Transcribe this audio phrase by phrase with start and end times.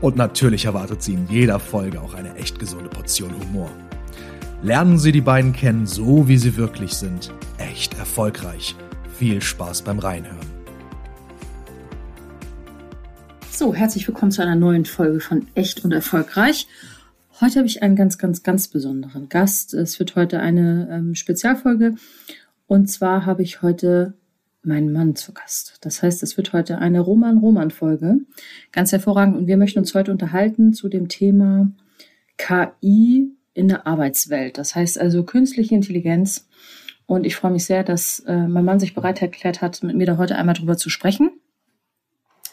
[0.00, 3.70] Und natürlich erwartet Sie in jeder Folge auch eine echt gesunde Portion Humor.
[4.62, 7.32] Lernen Sie die beiden kennen, so wie sie wirklich sind.
[7.58, 8.74] Echt erfolgreich.
[9.18, 10.38] Viel Spaß beim Reinhören.
[13.50, 16.66] So, herzlich willkommen zu einer neuen Folge von Echt und Erfolgreich.
[17.42, 19.74] Heute habe ich einen ganz, ganz, ganz besonderen Gast.
[19.74, 21.96] Es wird heute eine ähm, Spezialfolge.
[22.66, 24.14] Und zwar habe ich heute
[24.62, 25.78] meinen Mann zu Gast.
[25.80, 28.20] Das heißt, es wird heute eine Roman-Roman-Folge.
[28.72, 29.36] Ganz hervorragend.
[29.36, 31.70] Und wir möchten uns heute unterhalten zu dem Thema
[32.36, 34.58] KI in der Arbeitswelt.
[34.58, 36.48] Das heißt also künstliche Intelligenz.
[37.06, 40.06] Und ich freue mich sehr, dass äh, mein Mann sich bereit erklärt hat, mit mir
[40.06, 41.30] da heute einmal drüber zu sprechen.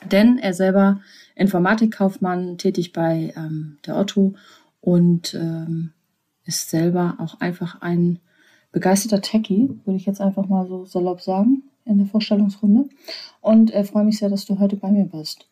[0.10, 1.02] Denn er selber
[1.36, 4.36] Informatikkaufmann, tätig bei ähm, der Otto
[4.80, 5.92] und ähm,
[6.46, 8.20] ist selber auch einfach ein
[8.72, 12.90] begeisterter Techie, würde ich jetzt einfach mal so salopp sagen in der Vorstellungsrunde.
[13.42, 15.48] Und äh, freue mich sehr, dass du heute bei mir bist.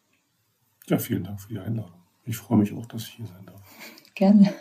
[0.87, 1.93] Ja, vielen Dank für die Einladung.
[2.25, 3.61] Ich freue mich auch, dass ich hier sein darf.
[4.13, 4.53] Gerne.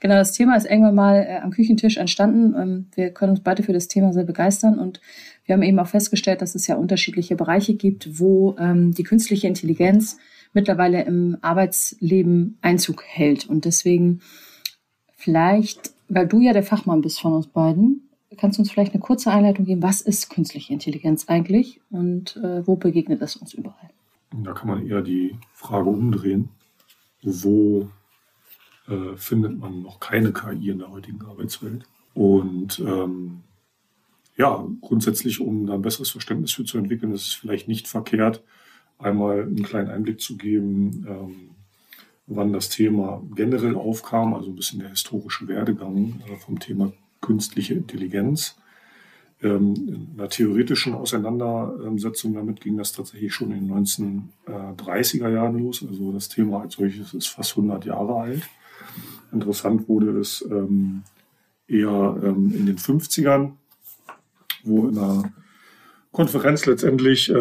[0.00, 2.54] Genau, das Thema ist irgendwann mal äh, am Küchentisch entstanden.
[2.56, 5.00] Ähm, wir können uns beide für das Thema sehr begeistern und
[5.44, 9.48] wir haben eben auch festgestellt, dass es ja unterschiedliche Bereiche gibt, wo ähm, die künstliche
[9.48, 10.18] Intelligenz
[10.52, 13.48] mittlerweile im Arbeitsleben Einzug hält.
[13.48, 14.20] Und deswegen
[15.16, 19.00] vielleicht, weil du ja der Fachmann bist von uns beiden, kannst du uns vielleicht eine
[19.00, 23.90] kurze Einleitung geben, was ist künstliche Intelligenz eigentlich und äh, wo begegnet es uns überall?
[24.44, 26.50] Da kann man eher die Frage umdrehen,
[27.22, 27.88] wo
[28.86, 31.84] äh, findet man noch keine KI in der heutigen Arbeitswelt?
[32.14, 33.42] Und ähm,
[34.36, 38.42] ja, grundsätzlich, um da ein besseres Verständnis für zu entwickeln, ist es vielleicht nicht verkehrt,
[38.98, 41.50] einmal einen kleinen Einblick zu geben, ähm,
[42.26, 47.74] wann das Thema generell aufkam, also ein bisschen der historische Werdegang äh, vom Thema künstliche
[47.74, 48.56] Intelligenz.
[49.40, 53.86] Ähm, in einer theoretischen Auseinandersetzung damit ging das tatsächlich schon in den
[54.48, 55.86] 1930er Jahren los.
[55.88, 58.42] Also das Thema als solches ist fast 100 Jahre alt.
[59.32, 61.04] Interessant wurde es ähm,
[61.68, 63.52] eher ähm, in den 50ern,
[64.64, 65.32] wo in einer
[66.10, 67.32] Konferenz letztendlich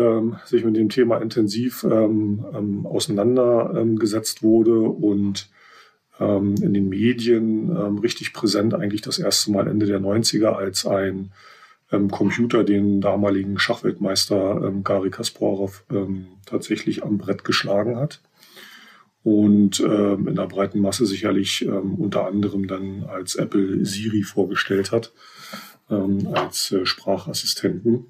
[0.46, 5.50] sich mit dem Thema intensiv auseinandergesetzt wurde und
[6.20, 10.86] ähm, in den Medien ähm, richtig präsent eigentlich das erste Mal Ende der 90er als
[10.86, 11.32] ein
[11.92, 18.22] ähm, Computer den damaligen Schachweltmeister ähm, Gary Kasparov ähm, tatsächlich am Brett geschlagen hat.
[19.24, 24.92] Und ähm, in der breiten Masse sicherlich ähm, unter anderem dann als Apple Siri vorgestellt
[24.92, 25.12] hat,
[25.90, 28.08] als äh, Sprachassistenten.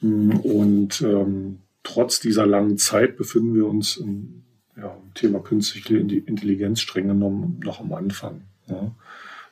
[0.00, 4.44] Und ähm, trotz dieser langen Zeit befinden wir uns in
[4.80, 8.42] ja, Thema künstliche Intelligenz streng genommen noch am Anfang.
[8.66, 8.92] Ja.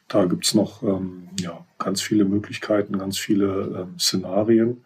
[0.09, 4.85] Da gibt es noch ähm, ja, ganz viele Möglichkeiten, ganz viele ähm, Szenarien.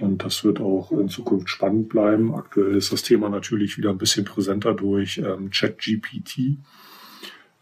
[0.00, 2.34] Und das wird auch in Zukunft spannend bleiben.
[2.34, 6.58] Aktuell ist das Thema natürlich wieder ein bisschen präsenter durch ähm, ChatGPT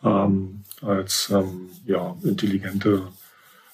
[0.02, 3.08] ähm, als ähm, ja, intelligente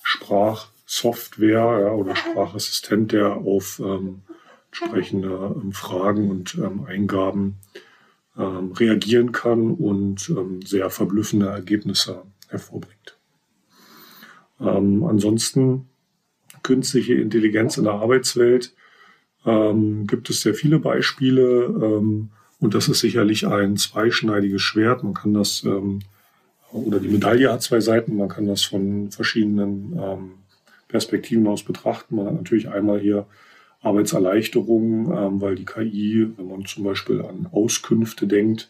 [0.02, 4.22] Sprachsoftware ja, oder Sprachassistent, der auf ähm,
[4.70, 7.56] entsprechende Fragen und Eingaben
[8.38, 13.18] ähm, reagieren kann und ähm, sehr verblüffende Ergebnisse hervorbringt.
[14.60, 15.88] Ähm, ansonsten
[16.62, 18.74] künstliche Intelligenz in der Arbeitswelt
[19.44, 25.02] ähm, gibt es sehr viele Beispiele ähm, und das ist sicherlich ein zweischneidiges Schwert.
[25.02, 26.00] Man kann das ähm,
[26.72, 28.16] oder die Medaille hat zwei Seiten.
[28.16, 29.98] Man kann das von verschiedenen
[30.88, 32.16] Perspektiven aus betrachten.
[32.16, 33.26] Man hat natürlich einmal hier
[33.86, 38.68] Arbeitserleichterung, ähm, weil die KI, wenn man zum Beispiel an Auskünfte denkt,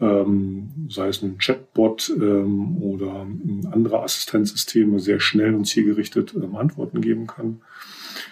[0.00, 3.26] ähm, sei es ein Chatbot ähm, oder
[3.70, 7.60] andere Assistenzsysteme, sehr schnell und zielgerichtet ähm, Antworten geben kann.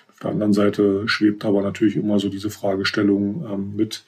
[0.09, 4.05] Auf der anderen Seite schwebt aber natürlich immer so diese Fragestellung ähm, mit,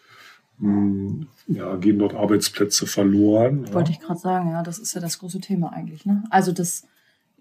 [0.58, 3.72] hm, ja, gehen dort Arbeitsplätze verloren?
[3.75, 3.99] Wollte ja.
[3.99, 6.06] ich gerade sagen, ja, das ist ja das große Thema eigentlich.
[6.06, 6.25] Ne?
[6.31, 6.87] Also das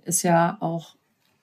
[0.03, 0.95] ist ja auch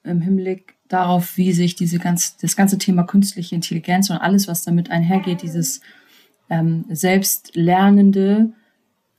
[0.02, 4.62] im Hinblick darauf, wie sich diese ganz, das ganze Thema künstliche Intelligenz und alles, was
[4.62, 5.80] damit einhergeht, dieses
[6.50, 8.52] ähm, Selbstlernende,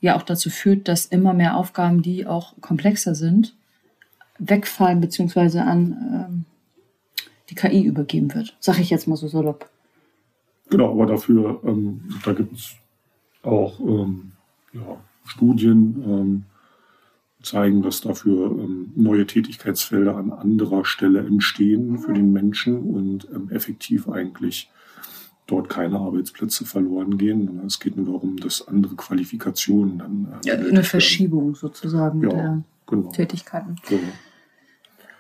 [0.02, 3.56] ja auch dazu führt, dass immer mehr Aufgaben, die auch komplexer sind,
[4.38, 6.46] wegfallen beziehungsweise an ähm,
[7.50, 8.56] die KI übergeben wird.
[8.60, 9.70] Sag ich jetzt mal so salopp.
[10.70, 12.76] Genau, aber dafür, ähm, da gibt es
[13.44, 14.32] auch ähm,
[14.74, 16.44] ja, Studien, ähm,
[17.46, 23.50] zeigen, dass dafür ähm, neue Tätigkeitsfelder an anderer Stelle entstehen für den Menschen und ähm,
[23.50, 24.70] effektiv eigentlich
[25.48, 27.62] dort keine Arbeitsplätze verloren gehen.
[27.66, 30.28] Es geht nur darum, dass andere Qualifikationen dann.
[30.44, 33.12] Äh, ja, eine Verschiebung sozusagen ja, der genau.
[33.12, 33.76] Tätigkeiten.
[33.88, 34.02] Genau.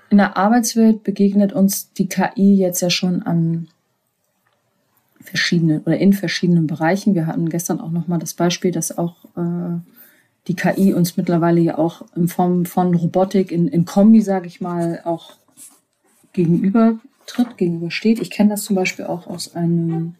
[0.10, 3.68] In der Arbeitswelt begegnet uns die KI jetzt ja schon an
[5.20, 7.16] verschiedenen oder in verschiedenen Bereichen.
[7.16, 9.80] Wir hatten gestern auch nochmal das Beispiel, dass auch äh,
[10.48, 14.62] die KI uns mittlerweile ja auch in Form von Robotik in, in Kombi, sage ich
[14.62, 15.34] mal, auch
[16.34, 18.20] gegenüber tritt, gegenübersteht.
[18.20, 20.16] Ich kenne das zum Beispiel auch aus einem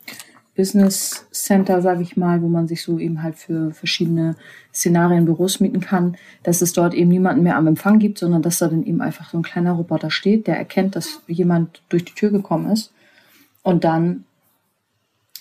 [0.56, 4.36] Business Center, sage ich mal, wo man sich so eben halt für verschiedene
[4.74, 8.60] Szenarien Büros mieten kann, dass es dort eben niemanden mehr am Empfang gibt, sondern dass
[8.60, 12.14] da dann eben einfach so ein kleiner Roboter steht, der erkennt, dass jemand durch die
[12.14, 12.94] Tür gekommen ist
[13.64, 14.24] und dann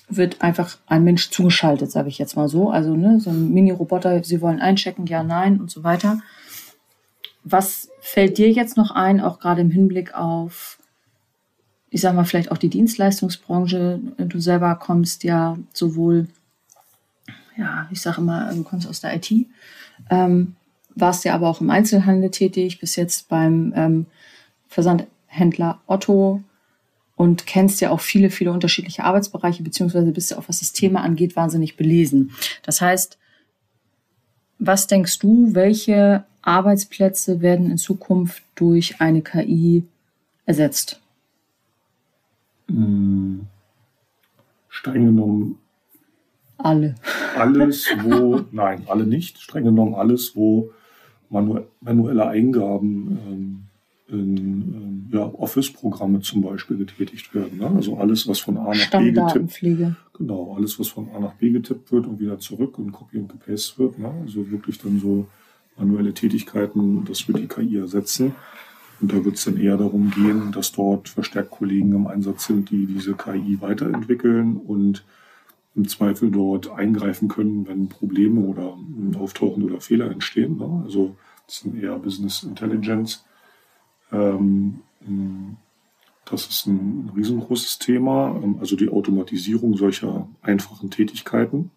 [0.08, 2.70] wird einfach ein Mensch zugeschaltet, sage ich jetzt mal so.
[2.70, 6.20] Also ne, so ein Mini-Roboter, Sie wollen einchecken, ja, nein und so weiter.
[7.42, 10.78] Was fällt dir jetzt noch ein, auch gerade im Hinblick auf,
[11.90, 14.00] ich sag mal, vielleicht auch die Dienstleistungsbranche?
[14.18, 16.28] Du selber kommst ja sowohl,
[17.56, 19.30] ja, ich sage immer, du kommst aus der IT,
[20.10, 20.56] ähm,
[20.94, 24.06] warst ja aber auch im Einzelhandel tätig, bis jetzt beim ähm,
[24.68, 26.42] Versandhändler Otto
[27.16, 31.02] und kennst ja auch viele, viele unterschiedliche Arbeitsbereiche, beziehungsweise bist ja auch, was das Thema
[31.02, 32.32] angeht, wahnsinnig belesen.
[32.62, 33.18] Das heißt,
[34.58, 39.84] was denkst du, welche Arbeitsplätze werden in Zukunft durch eine KI
[40.46, 41.00] ersetzt?
[42.68, 43.46] Hm,
[44.68, 45.58] streng genommen.
[46.56, 46.94] Alle.
[47.36, 49.38] Alles, wo, nein, alle nicht.
[49.40, 50.70] Streng genommen alles, wo
[51.30, 53.63] manuelle Eingaben ähm,
[54.08, 57.58] in ähm, ja, Office-Programme zum Beispiel getätigt werden.
[57.58, 57.70] Ne?
[57.74, 59.62] Also alles, was von A nach B getippt
[60.16, 63.28] Genau, alles, was von A nach B getippt wird und wieder zurück und Copy und
[63.40, 63.98] Paste wird.
[63.98, 64.12] Ne?
[64.22, 65.26] Also wirklich dann so
[65.76, 68.34] manuelle Tätigkeiten, das wird die KI ersetzen.
[69.00, 72.70] Und da wird es dann eher darum gehen, dass dort verstärkt Kollegen im Einsatz sind,
[72.70, 75.04] die diese KI weiterentwickeln und
[75.74, 78.76] im Zweifel dort eingreifen können, wenn Probleme oder
[79.18, 80.58] Auftauchen oder Fehler entstehen.
[80.58, 80.82] Ne?
[80.84, 81.16] Also
[81.46, 83.24] das sind eher Business Intelligence
[84.12, 84.80] ähm,
[86.24, 91.70] das ist ein riesengroßes Thema, ähm, also die Automatisierung solcher einfachen Tätigkeiten.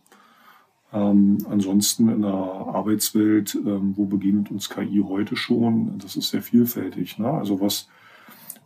[0.94, 6.00] Ähm, ansonsten in der Arbeitswelt, ähm, wo begegnet uns KI heute schon?
[6.00, 7.20] Das ist sehr vielfältig.
[7.20, 7.30] Ne?
[7.30, 7.90] Also was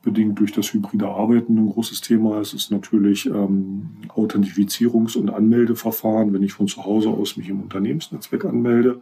[0.03, 6.33] bedingt durch das hybride Arbeiten ein großes Thema ist, ist natürlich ähm, Authentifizierungs- und Anmeldeverfahren,
[6.33, 9.01] wenn ich von zu Hause aus mich im Unternehmensnetzwerk anmelde.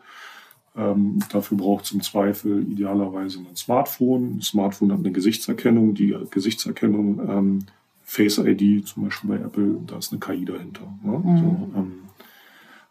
[0.80, 4.38] Ähm, dafür braucht es im Zweifel idealerweise ein Smartphone.
[4.38, 5.94] Ein Smartphone hat eine Gesichtserkennung.
[5.94, 7.60] Die Gesichtserkennung, ähm,
[8.04, 10.88] Face ID, zum Beispiel bei Apple, da ist eine KI dahinter.
[11.04, 11.22] Ne?
[11.24, 11.38] Mhm.
[11.38, 11.92] So, ähm,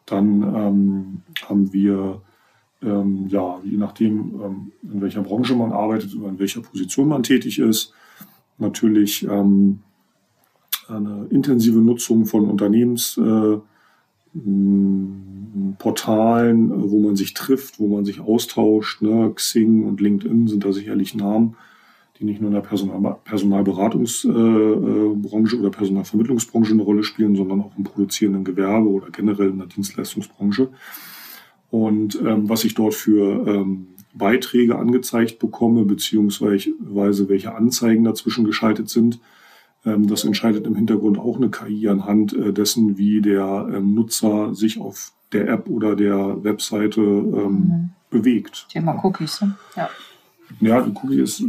[0.06, 2.20] dann ähm, haben wir,
[2.82, 7.22] ähm, ja, je nachdem, ähm, in welcher Branche man arbeitet oder in welcher Position man
[7.22, 7.92] tätig ist,
[8.58, 9.78] natürlich eine
[11.30, 13.58] intensive Nutzung von Unternehmens- äh,
[15.78, 19.02] Portalen, wo man sich trifft, wo man sich austauscht.
[19.02, 19.32] Ne?
[19.34, 21.56] Xing und LinkedIn sind da sicherlich Namen,
[22.18, 27.76] die nicht nur in der Personal Personalberatungsbranche äh, oder Personalvermittlungsbranche eine Rolle spielen, sondern auch
[27.76, 30.70] im produzierenden Gewerbe oder generell in der Dienstleistungsbranche.
[31.70, 38.88] Und ähm, was ich dort für ähm, Beiträge angezeigt bekomme, beziehungsweise welche Anzeigen dazwischen geschaltet
[38.88, 39.20] sind,
[39.96, 44.80] das entscheidet im Hintergrund auch eine KI anhand äh, dessen, wie der ähm, Nutzer sich
[44.80, 47.90] auf der App oder der Webseite ähm, mhm.
[48.10, 48.66] bewegt.
[48.70, 49.56] Thema Cookies, ne?
[49.76, 49.88] ja.
[50.60, 51.42] Ja, die Cookie ist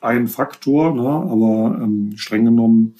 [0.00, 1.08] ein Faktor, ne?
[1.08, 2.94] aber ähm, streng genommen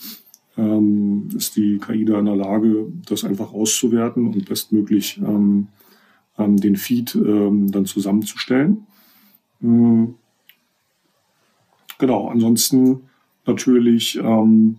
[0.57, 5.69] ähm, ist die KI da in der Lage, das einfach auszuwerten und bestmöglich ähm,
[6.39, 8.87] ähm, den Feed ähm, dann zusammenzustellen.
[9.61, 10.15] Mhm.
[11.99, 13.08] Genau, ansonsten
[13.49, 14.79] natürlich ähm,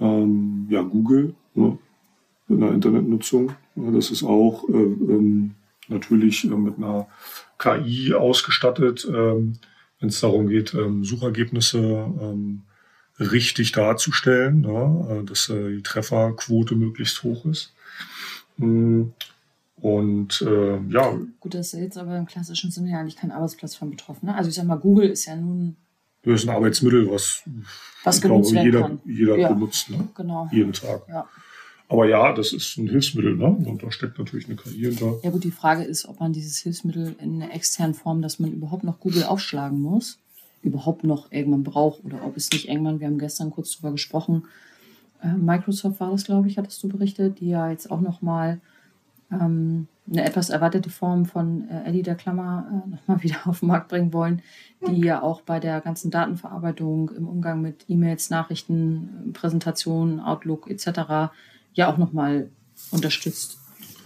[0.00, 1.78] ähm, ja, Google ne,
[2.48, 3.52] in der Internetnutzung.
[3.74, 5.54] Das ist auch äh, ähm,
[5.88, 7.06] natürlich äh, mit einer
[7.58, 9.58] KI ausgestattet, ähm,
[10.00, 12.46] wenn es darum geht, ähm, Suchergebnisse
[13.20, 17.72] richtig darzustellen, ne, äh, dass äh, die Trefferquote möglichst hoch ist.
[18.56, 19.04] Mm,
[19.76, 21.18] und äh, ja.
[21.40, 24.34] Gut, das ist jetzt aber im klassischen Sinne ja eigentlich kein Arbeitsplatz von Betroffenen.
[24.34, 25.76] Also ich sag mal, Google ist ja nun
[26.24, 27.42] das ist ein Arbeitsmittel, was,
[28.02, 29.00] was glaube, jeder, kann.
[29.04, 29.52] jeder ja.
[29.52, 29.90] benutzt.
[29.90, 30.08] Ne?
[30.14, 30.48] Genau.
[30.52, 31.02] Jeden Tag.
[31.08, 31.28] Ja.
[31.88, 33.46] Aber ja, das ist ein Hilfsmittel, ne?
[33.46, 35.18] Und da steckt natürlich eine KI hinter.
[35.22, 38.52] Ja gut, die Frage ist, ob man dieses Hilfsmittel in einer externen Form, dass man
[38.52, 40.18] überhaupt noch Google aufschlagen muss,
[40.62, 44.44] überhaupt noch irgendwann braucht oder ob es nicht irgendwann, wir haben gestern kurz darüber gesprochen,
[45.22, 48.60] äh, Microsoft war das, glaube ich, hattest du berichtet, die ja jetzt auch noch mal
[49.30, 53.68] ähm, eine etwas erweiterte Form von äh, Eddie der Klammer äh, nochmal wieder auf den
[53.68, 54.42] Markt bringen wollen,
[54.86, 61.32] die ja auch bei der ganzen Datenverarbeitung im Umgang mit E-Mails, Nachrichten, Präsentationen, Outlook etc.
[61.72, 62.50] ja auch nochmal
[62.90, 63.58] unterstützt.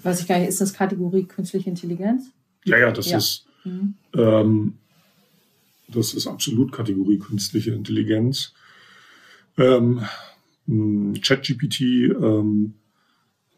[0.04, 2.30] Weiß ich gar nicht, ist das Kategorie künstliche Intelligenz?
[2.64, 3.18] Ja, ja, das ja.
[3.18, 3.94] ist mhm.
[4.14, 4.78] ähm,
[5.88, 8.52] das ist absolut Kategorie künstliche Intelligenz.
[9.56, 10.02] Ähm,
[10.66, 12.74] ChatGPT ähm,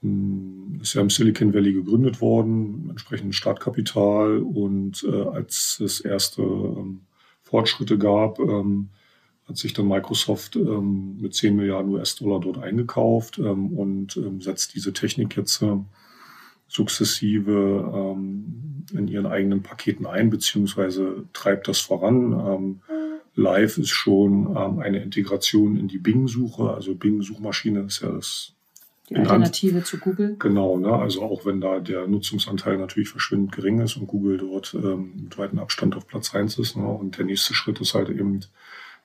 [0.02, 7.02] ist ja im Silicon Valley gegründet worden, entsprechend Startkapital und äh, als es erste ähm,
[7.42, 8.88] Fortschritte gab, ähm,
[9.46, 14.74] hat sich dann Microsoft ähm, mit 10 Milliarden US-Dollar dort eingekauft ähm, und ähm, setzt
[14.74, 15.76] diese Technik jetzt äh,
[16.66, 22.80] sukzessive ähm, in ihren eigenen Paketen ein, beziehungsweise treibt das voran.
[23.36, 28.54] Live ist schon eine Integration in die Bing-Suche, also Bing-Suchmaschine ist ja das
[29.10, 29.86] die Alternative Hand.
[29.86, 30.36] zu Google.
[30.38, 30.92] Genau, ne?
[30.92, 35.36] also auch wenn da der Nutzungsanteil natürlich verschwindend gering ist und Google dort ähm, mit
[35.36, 36.76] weitem Abstand auf Platz 1 ist.
[36.76, 36.86] Ne?
[36.86, 38.40] Und der nächste Schritt ist halt eben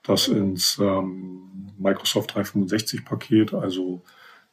[0.04, 4.02] das ins ähm, Microsoft 365-Paket, also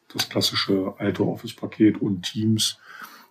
[0.08, 2.78] das klassische alte Office-Paket und Teams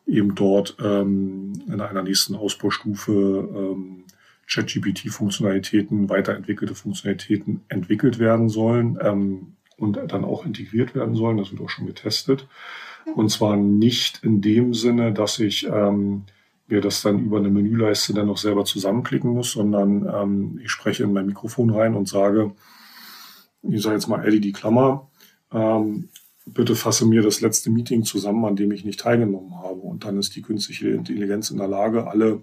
[0.06, 4.04] eben dort ähm, in einer nächsten Ausbaustufe ähm,
[4.48, 9.00] ChatGPT-Funktionalitäten, weiterentwickelte Funktionalitäten entwickelt werden sollen.
[9.02, 11.38] Ähm, und dann auch integriert werden sollen.
[11.38, 12.48] Das wird auch schon getestet.
[13.16, 16.24] Und zwar nicht in dem Sinne, dass ich ähm,
[16.68, 21.04] mir das dann über eine Menüleiste dann noch selber zusammenklicken muss, sondern ähm, ich spreche
[21.04, 22.52] in mein Mikrofon rein und sage,
[23.64, 25.10] ich sage jetzt mal Eddie die Klammer,
[25.52, 26.10] ähm,
[26.46, 29.80] bitte fasse mir das letzte Meeting zusammen, an dem ich nicht teilgenommen habe.
[29.80, 32.42] Und dann ist die künstliche Intelligenz in der Lage, alle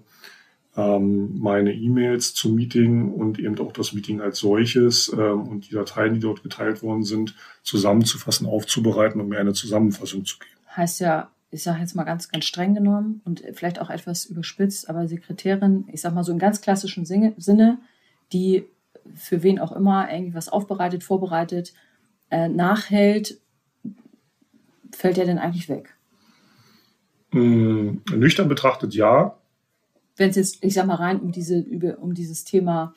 [0.87, 6.13] meine E-Mails zum Meeting und eben auch das Meeting als solches ähm, und die Dateien,
[6.13, 10.51] die dort geteilt worden sind, zusammenzufassen, aufzubereiten und mir eine Zusammenfassung zu geben.
[10.75, 14.89] Heißt ja, ich sage jetzt mal ganz, ganz streng genommen und vielleicht auch etwas überspitzt,
[14.89, 17.79] aber Sekretärin, ich sage mal so im ganz klassischen Sinne,
[18.31, 18.65] die
[19.15, 21.73] für wen auch immer irgendwie was aufbereitet, vorbereitet,
[22.29, 23.39] äh, nachhält,
[24.91, 25.95] fällt ja dann eigentlich weg.
[27.31, 29.38] Hm, nüchtern betrachtet ja
[30.19, 31.65] wenn es jetzt, ich sag mal, rein um, diese,
[31.99, 32.93] um dieses Thema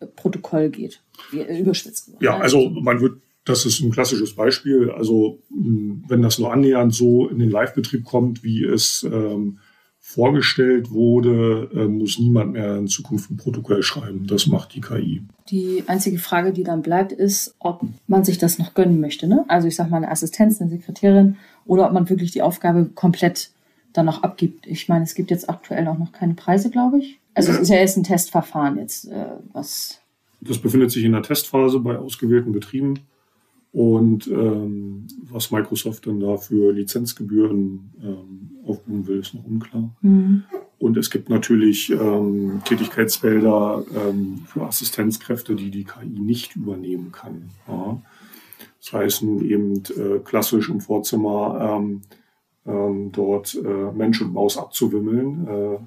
[0.00, 1.02] äh, Protokoll geht,
[1.32, 2.12] äh, überspitzt.
[2.20, 4.90] Ja, also man wird, das ist ein klassisches Beispiel.
[4.90, 9.58] Also hm, wenn das nur annähernd so in den Live-Betrieb kommt, wie es ähm,
[10.06, 14.26] vorgestellt wurde, äh, muss niemand mehr in Zukunft ein Protokoll schreiben.
[14.26, 15.22] Das macht die KI.
[15.48, 19.26] Die einzige Frage, die dann bleibt, ist, ob man sich das noch gönnen möchte.
[19.26, 19.44] Ne?
[19.48, 23.50] Also ich sage mal eine Assistenz, eine Sekretärin oder ob man wirklich die Aufgabe komplett
[23.94, 24.66] dann noch abgibt.
[24.66, 27.18] Ich meine, es gibt jetzt aktuell auch noch keine Preise, glaube ich.
[27.32, 30.00] Also es ist ja erst ein Testverfahren jetzt, äh, was.
[30.40, 33.00] Das befindet sich in der Testphase bei ausgewählten Betrieben.
[33.72, 39.90] Und ähm, was Microsoft dann da für Lizenzgebühren ähm, aufrufen will, ist noch unklar.
[40.00, 40.44] Mhm.
[40.78, 47.50] Und es gibt natürlich ähm, Tätigkeitsfelder ähm, für Assistenzkräfte, die die KI nicht übernehmen kann.
[47.66, 48.00] Ja.
[48.80, 51.80] Das heißt nun eben äh, klassisch im Vorzimmer
[52.66, 55.78] ähm, dort äh, Mensch und Maus abzuwimmeln, äh,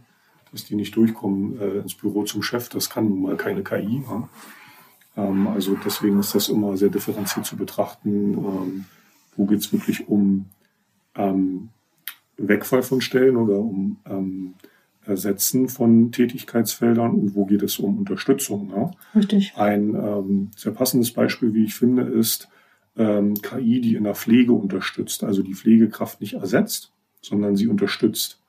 [0.52, 2.70] dass die nicht durchkommen äh, ins Büro zum Chef.
[2.70, 4.04] Das kann nun mal keine KI.
[4.08, 4.30] Ja?
[5.18, 8.34] Ähm, also deswegen ist das immer sehr differenziert zu betrachten.
[8.34, 8.86] Ähm,
[9.36, 10.46] wo geht es wirklich um
[11.16, 11.70] ähm,
[12.38, 14.54] Wegfall von Stellen oder um ähm,
[15.06, 18.72] Ersetzen von Tätigkeitsfeldern und wo geht es um Unterstützung.
[18.76, 18.92] Ja?
[19.16, 19.54] Richtig.
[19.56, 22.50] Ein ähm, sehr passendes Beispiel, wie ich finde, ist
[22.98, 28.42] ähm, KI, die in der Pflege unterstützt, also die Pflegekraft nicht ersetzt, sondern sie unterstützt.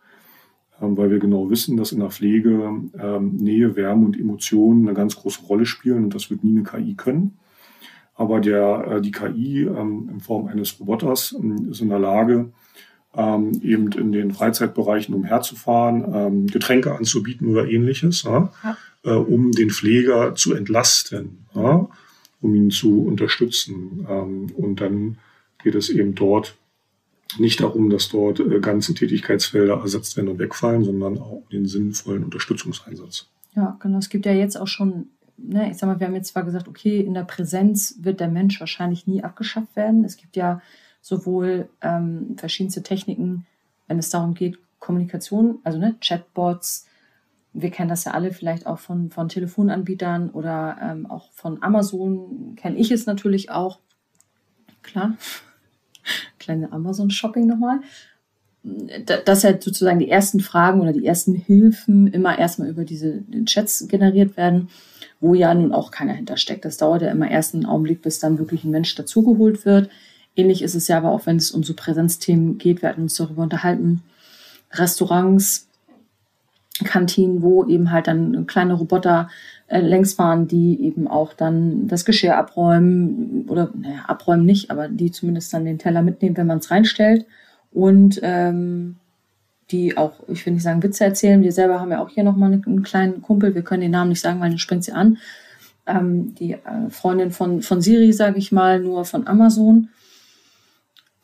[0.80, 4.94] Ähm, weil wir genau wissen, dass in der Pflege ähm, Nähe, Wärme und Emotionen eine
[4.94, 7.38] ganz große Rolle spielen und das wird nie eine KI können.
[8.14, 12.52] Aber der, äh, die KI ähm, in Form eines Roboters ähm, ist in der Lage,
[13.14, 18.52] ähm, eben in den Freizeitbereichen umherzufahren, ähm, Getränke anzubieten oder ähnliches, ja,
[19.04, 21.46] äh, um den Pfleger zu entlasten.
[21.54, 21.87] Ja
[22.40, 24.06] um ihn zu unterstützen.
[24.08, 25.18] Ähm, und dann
[25.62, 26.56] geht es eben dort
[27.38, 32.24] nicht darum, dass dort äh, ganze Tätigkeitsfelder ersetzt werden und wegfallen, sondern auch den sinnvollen
[32.24, 33.28] Unterstützungseinsatz.
[33.54, 33.98] Ja, genau.
[33.98, 36.68] Es gibt ja jetzt auch schon, ne, ich sag mal, wir haben jetzt zwar gesagt,
[36.68, 40.04] okay, in der Präsenz wird der Mensch wahrscheinlich nie abgeschafft werden.
[40.04, 40.62] Es gibt ja
[41.00, 43.46] sowohl ähm, verschiedenste Techniken,
[43.88, 46.86] wenn es darum geht, Kommunikation, also ne, Chatbots,
[47.52, 52.54] wir kennen das ja alle vielleicht auch von, von Telefonanbietern oder ähm, auch von Amazon,
[52.56, 53.78] kenne ich es natürlich auch.
[54.82, 55.16] Klar,
[56.38, 57.80] kleine Amazon-Shopping nochmal.
[59.24, 63.86] Dass ja sozusagen die ersten Fragen oder die ersten Hilfen immer erstmal über diese Chats
[63.88, 64.68] generiert werden,
[65.20, 66.64] wo ja nun auch keiner hintersteckt.
[66.64, 69.88] Das dauert ja immer erst einen Augenblick, bis dann wirklich ein Mensch dazugeholt wird.
[70.36, 72.82] ähnlich ist es ja aber auch, wenn es um so Präsenzthemen geht.
[72.82, 74.02] Wir hatten uns darüber unterhalten.
[74.72, 75.67] Restaurants,
[76.84, 79.28] Kantinen, wo eben halt dann kleine Roboter
[79.66, 84.88] äh, längs fahren, die eben auch dann das Geschirr abräumen oder naja, abräumen nicht, aber
[84.88, 87.26] die zumindest dann den Teller mitnehmen, wenn man es reinstellt
[87.72, 88.96] und ähm,
[89.70, 91.42] die auch, ich will nicht sagen Witze erzählen.
[91.42, 94.10] Wir selber haben ja auch hier nochmal einen, einen kleinen Kumpel, wir können den Namen
[94.10, 95.18] nicht sagen, weil dann springt sie an.
[95.86, 99.88] Ähm, die äh, Freundin von, von Siri, sage ich mal, nur von Amazon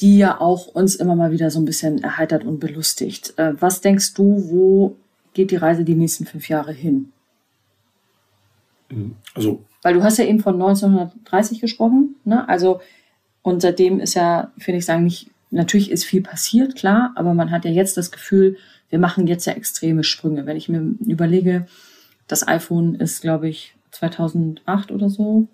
[0.00, 3.34] die ja auch uns immer mal wieder so ein bisschen erheitert und belustigt.
[3.38, 4.96] Äh, was denkst du, wo
[5.34, 7.12] geht die Reise die nächsten fünf Jahre hin?
[8.90, 9.16] Mhm.
[9.34, 9.64] Also.
[9.82, 12.48] Weil du hast ja eben von 1930 gesprochen, ne?
[12.48, 12.80] Also,
[13.42, 17.50] und seitdem ist ja, finde ich sagen, nicht, natürlich ist viel passiert, klar, aber man
[17.50, 18.56] hat ja jetzt das Gefühl,
[18.88, 20.46] wir machen jetzt ja extreme Sprünge.
[20.46, 21.66] Wenn ich mir überlege,
[22.26, 25.48] das iPhone ist, glaube ich, 2008 oder so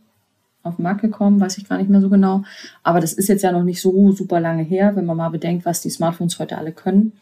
[0.62, 2.44] auf den Markt gekommen, weiß ich gar nicht mehr so genau.
[2.82, 5.64] Aber das ist jetzt ja noch nicht so super lange her, wenn man mal bedenkt,
[5.64, 7.12] was die Smartphones heute alle können.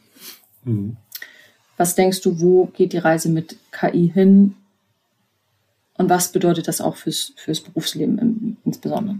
[0.64, 0.96] Mhm.
[1.78, 4.54] Was denkst du, wo geht die Reise mit KI hin?
[5.96, 9.16] Und was bedeutet das auch fürs, fürs Berufsleben im, insbesondere?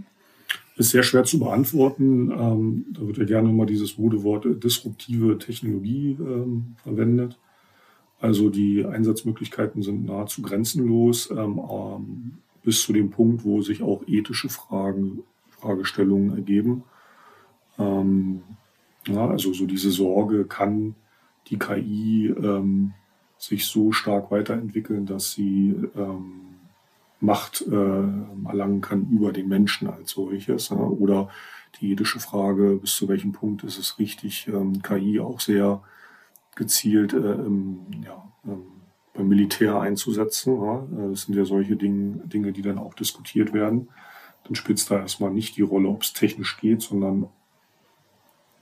[0.75, 2.31] Ist sehr schwer zu beantworten.
[2.31, 7.37] Ähm, da wird ja gerne immer dieses Modewort disruptive Technologie ähm, verwendet.
[8.21, 11.31] Also die Einsatzmöglichkeiten sind nahezu grenzenlos.
[11.31, 16.83] Ähm, ähm bis zu dem Punkt, wo sich auch ethische Fragen, Fragestellungen ergeben.
[17.77, 18.41] Ähm,
[19.07, 20.95] ja, also so diese Sorge, kann
[21.49, 22.93] die KI ähm,
[23.37, 26.45] sich so stark weiterentwickeln, dass sie ähm,
[27.21, 30.69] Macht äh, erlangen kann über den Menschen als solches.
[30.69, 30.77] Ja?
[30.77, 31.29] Oder
[31.79, 35.81] die ethische Frage, bis zu welchem Punkt ist es richtig, ähm, KI auch sehr
[36.55, 38.61] gezielt äh, im, ja, ähm,
[39.13, 40.61] beim Militär einzusetzen.
[40.61, 40.87] Ja.
[41.09, 43.89] Das sind ja solche Dinge, Dinge, die dann auch diskutiert werden.
[44.45, 47.27] Dann spielt es da erstmal nicht die Rolle, ob es technisch geht, sondern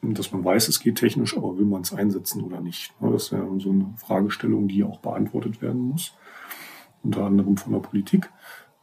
[0.02, 2.94] dass man weiß, es geht technisch, aber will man es einsetzen oder nicht.
[3.00, 6.14] Das ist ja so eine Fragestellung, die auch beantwortet werden muss,
[7.04, 8.30] unter anderem von der Politik.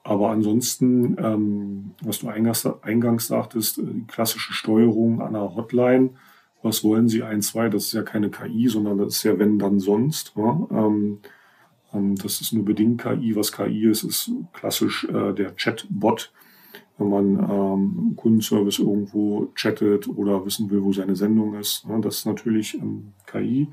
[0.03, 6.11] Aber ansonsten, ähm, was du eingangs, eingangs sagtest, äh, die klassische Steuerung an einer Hotline,
[6.62, 9.59] was wollen Sie ein, zwei, das ist ja keine KI, sondern das ist ja wenn
[9.59, 10.33] dann sonst.
[10.37, 10.66] Ja?
[10.70, 11.20] Ähm,
[11.94, 13.35] ähm, das ist nur bedingt KI.
[13.37, 16.33] Was KI ist, ist klassisch äh, der Chatbot.
[16.96, 22.18] Wenn man ähm, Kundenservice irgendwo chattet oder wissen will, wo seine Sendung ist, ne, das
[22.18, 23.68] ist natürlich ähm, KI.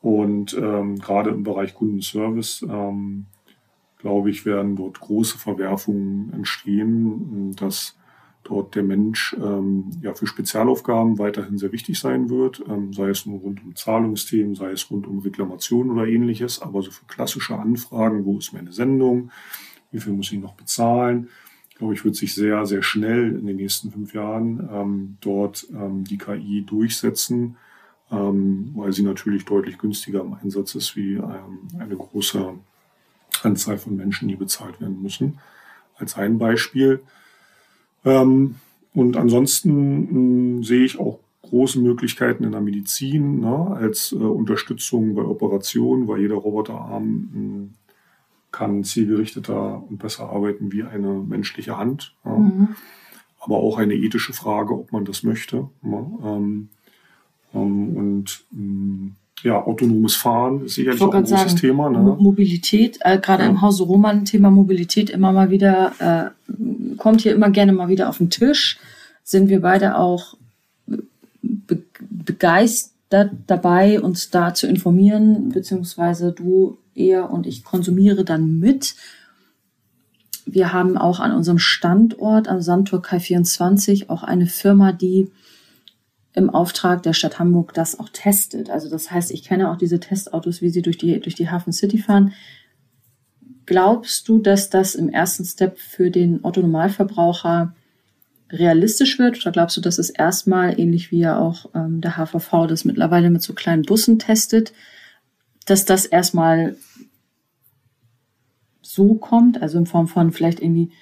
[0.00, 3.26] Und ähm, gerade im Bereich Kundenservice, ähm,
[3.98, 7.96] glaube ich, werden dort große Verwerfungen entstehen, dass
[8.44, 13.26] dort der Mensch ähm, ja für Spezialaufgaben weiterhin sehr wichtig sein wird, ähm, sei es
[13.26, 17.56] nur rund um Zahlungsthemen, sei es rund um Reklamationen oder ähnliches, aber so für klassische
[17.56, 19.30] Anfragen, wo ist meine Sendung,
[19.92, 21.28] wie viel muss ich noch bezahlen,
[21.82, 26.04] glaube ich, wird sich sehr, sehr schnell in den nächsten fünf Jahren ähm, dort ähm,
[26.04, 27.56] die KI durchsetzen,
[28.12, 32.54] ähm, weil sie natürlich deutlich günstiger im Einsatz ist wie ähm, eine große
[33.42, 35.40] Anzahl von Menschen, die bezahlt werden müssen.
[35.96, 37.00] Als ein Beispiel.
[38.04, 38.54] Ähm,
[38.94, 45.16] und ansonsten mh, sehe ich auch große Möglichkeiten in der Medizin ne, als äh, Unterstützung
[45.16, 47.68] bei Operationen, weil jeder Roboterarm mh,
[48.52, 52.14] kann zielgerichteter und besser arbeiten wie eine menschliche Hand.
[52.24, 52.36] Ja.
[52.36, 52.68] Mhm.
[53.40, 55.68] Aber auch eine ethische Frage, ob man das möchte.
[55.82, 56.68] Ne, ähm,
[57.54, 58.44] ähm, und
[59.42, 61.90] ja, autonomes Fahren ist sicherlich auch ein großes sagen, Thema.
[61.90, 61.98] Ne?
[61.98, 63.48] Mobilität, äh, gerade ja.
[63.48, 68.08] im Hause Roman, Thema Mobilität immer mal wieder, äh, kommt hier immer gerne mal wieder
[68.08, 68.78] auf den Tisch.
[69.24, 70.36] Sind wir beide auch
[71.42, 78.94] be begeistert dabei, uns da zu informieren, beziehungsweise du eher und ich konsumiere dann mit.
[80.44, 85.30] Wir haben auch an unserem Standort am Sandtor Kai 24 auch eine Firma, die
[86.34, 88.70] im Auftrag der Stadt Hamburg das auch testet.
[88.70, 91.72] Also das heißt, ich kenne auch diese Testautos, wie sie durch die, durch die Hafen
[91.72, 92.32] City fahren.
[93.66, 97.74] Glaubst du, dass das im ersten Step für den Otto-Normalverbraucher
[98.50, 99.40] realistisch wird?
[99.40, 103.30] Oder glaubst du, dass es erstmal, ähnlich wie ja auch ähm, der HVV das mittlerweile
[103.30, 104.72] mit so kleinen Bussen testet,
[105.64, 106.76] dass das erstmal
[108.80, 110.92] so kommt, also in Form von vielleicht irgendwie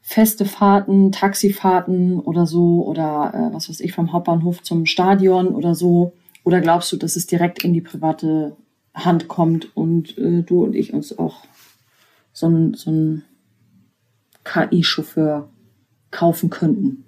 [0.00, 5.74] feste Fahrten, Taxifahrten oder so oder äh, was weiß ich vom Hauptbahnhof zum Stadion oder
[5.74, 6.12] so?
[6.44, 8.56] Oder glaubst du, dass es direkt in die private
[8.94, 11.44] Hand kommt und äh, du und ich uns auch
[12.32, 13.20] so einen so
[14.44, 15.48] KI-Chauffeur
[16.10, 17.04] kaufen könnten?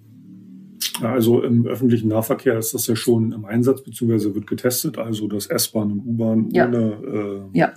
[1.03, 5.47] Also im öffentlichen Nahverkehr ist das ja schon im Einsatz, beziehungsweise wird getestet, also dass
[5.47, 6.67] S-Bahn und U-Bahn ja.
[6.67, 7.75] ohne äh, ja.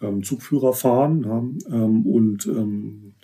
[0.00, 1.58] ähm, Zugführer fahren.
[1.70, 3.14] Ähm, und ähm,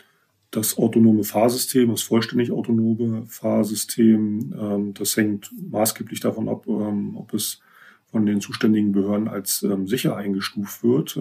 [0.50, 7.32] das autonome Fahrsystem, das vollständig autonome Fahrsystem, ähm, das hängt maßgeblich davon ab, ähm, ob
[7.34, 7.60] es
[8.06, 11.16] von den zuständigen Behörden als ähm, sicher eingestuft wird.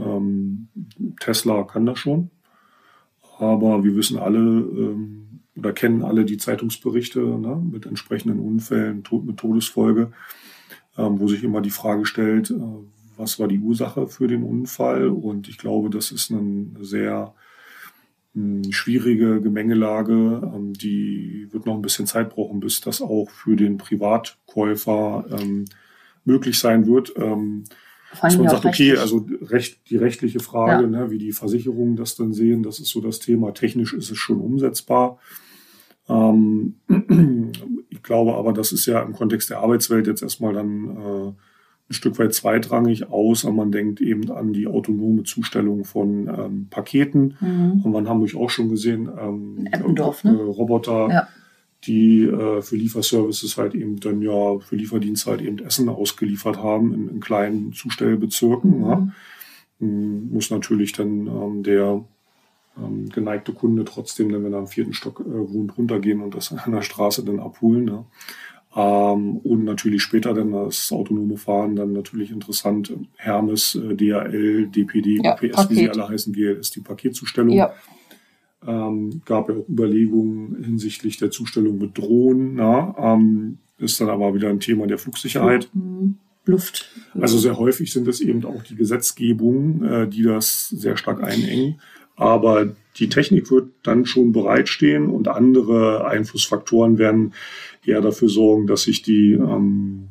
[1.20, 2.32] Tesla kann das schon,
[3.38, 4.96] aber wir wissen alle
[5.60, 10.12] oder kennen alle die Zeitungsberichte ne, mit entsprechenden Unfällen, Tod mit Todesfolge,
[10.98, 12.56] ähm, wo sich immer die Frage stellt, äh,
[13.18, 15.10] was war die Ursache für den Unfall?
[15.10, 17.34] Und ich glaube, das ist eine sehr
[18.70, 20.42] schwierige Gemengelage.
[20.56, 25.66] Ähm, die wird noch ein bisschen Zeit brauchen, bis das auch für den Privatkäufer ähm,
[26.26, 27.14] möglich sein wird.
[27.18, 27.66] Ähm,
[28.22, 30.90] dass man sagt, okay, also recht, die rechtliche Frage, ja.
[30.90, 33.54] ne, wie die Versicherungen das dann sehen, das ist so das Thema.
[33.54, 35.20] Technisch ist es schon umsetzbar.
[36.10, 36.76] Ähm,
[37.90, 41.32] ich glaube aber, das ist ja im Kontext der Arbeitswelt jetzt erstmal dann äh,
[41.90, 47.36] ein Stück weit zweitrangig, außer man denkt eben an die autonome Zustellung von ähm, Paketen.
[47.40, 47.84] Mhm.
[47.84, 49.10] Haben wir in Hamburg auch schon gesehen.
[49.20, 50.32] Ähm, Eppendorf, ne?
[50.32, 51.28] Äh, Roboter, ja.
[51.86, 56.94] die äh, für Lieferservices halt eben dann ja für Lieferdienste halt eben Essen ausgeliefert haben
[56.94, 58.80] in, in kleinen Zustellbezirken.
[58.80, 58.86] Mhm.
[58.86, 59.08] Ja.
[59.82, 62.04] Ähm, muss natürlich dann ähm, der
[62.78, 66.72] ähm, geneigte Kunde trotzdem, wenn er am vierten Stock äh, wohnt, runtergehen und das an
[66.72, 67.88] der Straße dann abholen.
[67.88, 68.06] Ja.
[68.76, 72.94] Ähm, und natürlich später dann das autonome Fahren dann natürlich interessant.
[73.16, 75.70] Hermes, äh, DHL, DPD, ja, UPS, Paket.
[75.70, 77.56] wie sie alle heißen, GLS, die Paketzustellung.
[77.56, 77.74] Ja.
[78.66, 82.56] Ähm, gab ja auch Überlegungen hinsichtlich der Zustellung mit Drohnen.
[82.56, 85.70] Na, ähm, ist dann aber wieder ein Thema der Flugsicherheit.
[85.74, 86.18] Mhm.
[86.46, 86.90] Luft.
[87.20, 91.80] Also sehr häufig sind es eben auch die Gesetzgebungen, äh, die das sehr stark einengen.
[92.20, 97.34] Aber die Technik wird dann schon bereitstehen und andere Einflussfaktoren werden
[97.86, 100.10] eher dafür sorgen, dass sich die, ähm,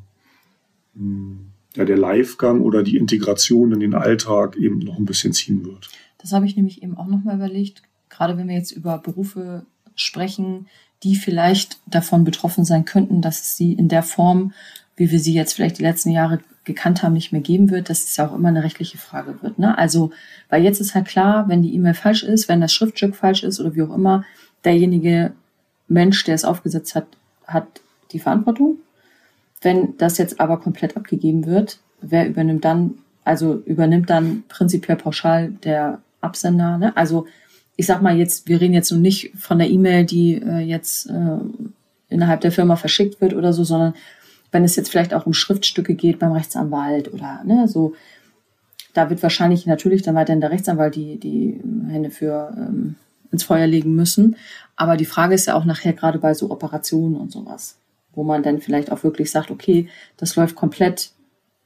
[1.77, 5.91] ja, der Livegang oder die Integration in den Alltag eben noch ein bisschen ziehen wird.
[6.17, 10.67] Das habe ich nämlich eben auch nochmal überlegt, gerade wenn wir jetzt über Berufe sprechen,
[11.03, 14.55] die vielleicht davon betroffen sein könnten, dass sie in der Form,
[14.97, 18.05] wie wir sie jetzt vielleicht die letzten Jahre gekannt haben, nicht mehr geben wird, dass
[18.05, 19.59] es ja auch immer eine rechtliche Frage wird.
[19.59, 19.77] Ne?
[19.77, 20.13] Also,
[20.49, 23.59] weil jetzt ist halt klar, wenn die E-Mail falsch ist, wenn das Schriftstück falsch ist
[23.59, 24.25] oder wie auch immer,
[24.65, 25.33] derjenige
[25.89, 27.07] Mensch, der es aufgesetzt hat,
[27.47, 27.67] hat
[28.13, 28.77] die Verantwortung.
[29.61, 35.51] Wenn das jetzt aber komplett abgegeben wird, wer übernimmt dann, also übernimmt dann prinzipiell pauschal
[35.51, 36.79] der Absender?
[36.79, 36.97] Ne?
[36.97, 37.27] Also
[37.77, 41.09] ich sag mal jetzt, wir reden jetzt nun nicht von der E-Mail, die äh, jetzt
[41.09, 41.39] äh,
[42.09, 43.95] innerhalb der Firma verschickt wird oder so, sondern
[44.53, 47.95] wenn es jetzt vielleicht auch um Schriftstücke geht beim Rechtsanwalt oder ne, so,
[48.95, 52.97] da wird wahrscheinlich natürlich dann weiterhin der Rechtsanwalt die, die Hände für ähm,
[53.31, 54.37] ins Feuer legen müssen.
[54.77, 57.77] Aber die Frage ist ja auch nachher gerade bei so Operationen und sowas,
[58.15, 61.13] wo man dann vielleicht auch wirklich sagt, okay, das läuft komplett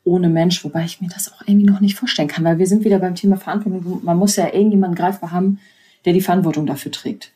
[0.04, 2.84] ohne Mensch, wobei ich mir das auch irgendwie noch nicht vorstellen kann, weil wir sind
[2.84, 4.00] wieder beim Thema Verantwortung.
[4.02, 5.60] Man muss ja irgendjemanden greifbar haben,
[6.04, 7.32] der die Verantwortung dafür trägt.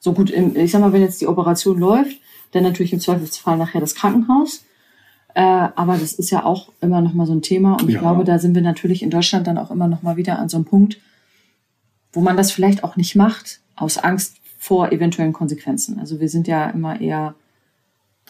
[0.00, 2.18] So gut, ich sag mal, wenn jetzt die Operation läuft,
[2.52, 4.64] dann natürlich im Zweifelsfall nachher das Krankenhaus.
[5.34, 8.22] Äh, aber das ist ja auch immer noch mal so ein Thema und ich glaube,
[8.22, 10.64] da sind wir natürlich in Deutschland dann auch immer noch mal wieder an so einem
[10.64, 10.98] Punkt,
[12.12, 15.98] wo man das vielleicht auch nicht macht, aus Angst vor eventuellen Konsequenzen.
[15.98, 17.34] Also wir sind ja immer eher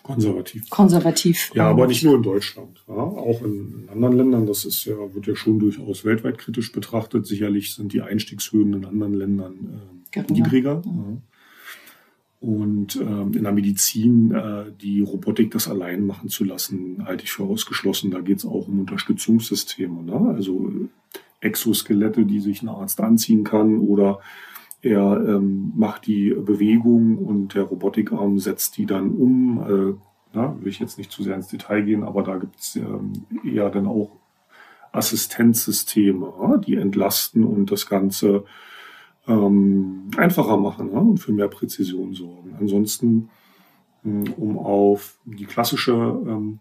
[0.03, 0.71] konservativ.
[0.71, 1.51] Konservativ.
[1.55, 4.47] Ja, aber nicht nur in Deutschland, ja, auch in anderen Ländern.
[4.47, 7.27] Das ist ja wird ja schon durchaus weltweit kritisch betrachtet.
[7.27, 9.81] Sicherlich sind die Einstiegshöhen in anderen Ländern
[10.15, 10.83] äh, niedriger.
[10.85, 10.93] Ja.
[12.45, 17.33] Und ähm, in der Medizin äh, die Robotik das allein machen zu lassen, halte ich
[17.33, 18.11] für ausgeschlossen.
[18.11, 20.03] Da geht es auch um Unterstützungssysteme.
[20.03, 20.35] Ne?
[20.35, 20.71] Also
[21.41, 24.21] Exoskelette, die sich ein Arzt anziehen kann oder
[24.83, 29.63] er ähm, macht die Bewegung und der Robotikarm setzt die dann um.
[29.67, 29.95] Äh,
[30.35, 33.25] na, will ich jetzt nicht zu sehr ins Detail gehen, aber da gibt es ähm,
[33.43, 34.11] eher dann auch
[34.93, 38.45] Assistenzsysteme, die entlasten und das Ganze
[39.27, 42.57] ähm, einfacher machen ja, und für mehr Präzision sorgen.
[42.61, 43.31] Ansonsten,
[44.05, 46.59] ähm, um auf die klassische ähm,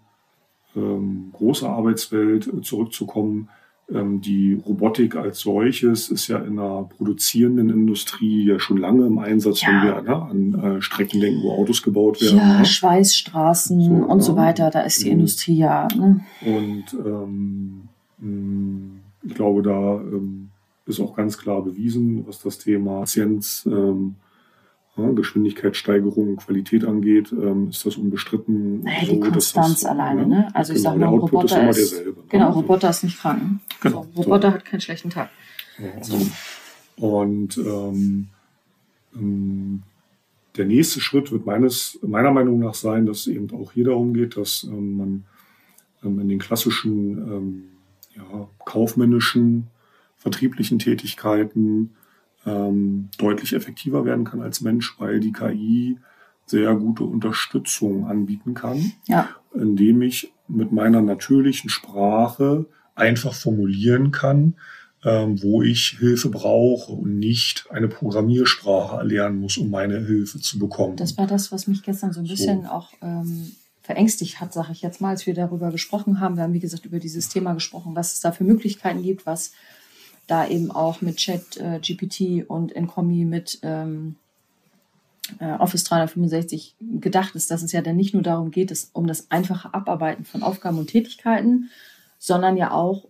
[0.76, 3.50] ähm, große Arbeitswelt zurückzukommen,
[3.92, 9.20] ähm, die Robotik als solches ist ja in der produzierenden Industrie ja schon lange im
[9.20, 9.68] Einsatz, ja.
[9.68, 12.38] wenn wir ne, an äh, Strecken denken, wo Autos gebaut werden.
[12.38, 12.66] Ja, ne?
[12.66, 15.20] Schweißstraßen so, und so weiter, da ist die mhm.
[15.20, 15.90] Industrie ja.
[15.96, 16.22] Ne?
[16.46, 20.50] Und ähm, mm, ich glaube, da ähm,
[20.86, 24.16] ist auch ganz klar bewiesen, was das Thema Effizienz, ähm,
[24.96, 28.84] ja, Geschwindigkeitssteigerung, Qualität angeht, ähm, ist das unbestritten.
[28.84, 30.48] Naja, die so, Konstanz das, alleine, ja, ne?
[30.54, 32.28] Also ich genau, sag mal, Roboter ist, ist derselbe, ne?
[32.30, 32.56] genau, ne?
[32.56, 33.60] Roboter ist nicht krank.
[33.82, 34.54] Genau, so, Roboter so.
[34.54, 35.30] hat keinen schlechten Tag.
[35.80, 36.18] Ja, so.
[36.98, 38.28] Und ähm,
[39.16, 39.84] ähm,
[40.58, 44.38] der nächste Schritt wird meines, meiner Meinung nach sein, dass eben auch hier darum geht,
[44.38, 45.26] dass ähm, man
[46.04, 47.72] ähm, in den klassischen
[48.16, 49.68] ja, kaufmännischen,
[50.24, 51.92] vertrieblichen Tätigkeiten
[52.46, 56.00] ähm, deutlich effektiver werden kann als Mensch, weil die KI
[56.46, 59.30] sehr gute Unterstützung anbieten kann, Ja.
[59.54, 64.56] indem ich mit meiner natürlichen Sprache einfach formulieren kann,
[65.06, 70.58] ähm, wo ich Hilfe brauche und nicht eine Programmiersprache erlernen muss, um meine Hilfe zu
[70.60, 70.96] bekommen.
[70.96, 74.82] Das war das, was mich gestern so ein bisschen auch ähm, verängstigt hat, sage ich
[74.82, 76.38] jetzt mal, als wir darüber gesprochen haben.
[76.38, 79.52] Wir haben, wie gesagt, über dieses Thema gesprochen, was es da für Möglichkeiten gibt, was
[80.28, 84.16] da eben auch mit Chat, äh, GPT und Encomi mit ähm,
[85.40, 89.08] äh, Office 365 gedacht ist, dass es ja dann nicht nur darum geht, es um
[89.08, 91.70] das einfache Abarbeiten von Aufgaben und Tätigkeiten,
[92.20, 93.06] sondern ja auch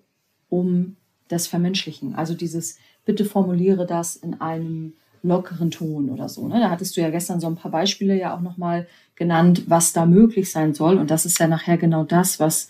[0.49, 0.95] um
[1.27, 2.15] das Vermenschlichen.
[2.15, 6.47] Also dieses, bitte formuliere das in einem lockeren Ton oder so.
[6.47, 6.59] Ne?
[6.59, 10.05] Da hattest du ja gestern so ein paar Beispiele ja auch nochmal genannt, was da
[10.05, 10.97] möglich sein soll.
[10.97, 12.67] Und das ist ja nachher genau das, was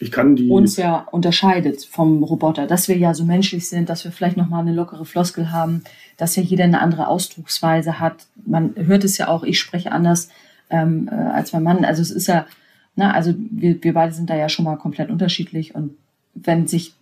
[0.00, 4.04] ich kann die uns ja unterscheidet vom Roboter, dass wir ja so menschlich sind, dass
[4.04, 5.82] wir vielleicht nochmal eine lockere Floskel haben,
[6.16, 8.26] dass ja jeder eine andere Ausdrucksweise hat.
[8.46, 10.28] Man hört es ja auch, ich spreche anders
[10.70, 11.84] ähm, äh, als mein Mann.
[11.84, 12.46] Also es ist ja,
[12.94, 15.74] na, also wir, wir beide sind da ja schon mal komplett unterschiedlich.
[15.74, 15.96] Und
[16.34, 16.94] wenn sich